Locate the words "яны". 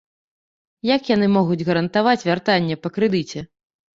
1.15-1.27